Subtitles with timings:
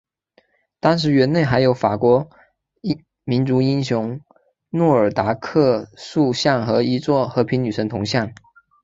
[0.79, 2.27] 当时园内还有法国
[3.23, 4.19] 民族英雄
[4.71, 8.33] 诺尔达克塑像和一座和平女神铜像。